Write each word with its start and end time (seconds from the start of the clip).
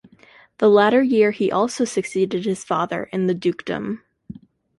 The 0.57 0.67
latter 0.67 1.03
year 1.03 1.29
he 1.29 1.51
also 1.51 1.85
succeeded 1.85 2.43
his 2.43 2.63
father 2.63 3.03
in 3.13 3.27
the 3.27 3.35
dukedom. 3.35 4.01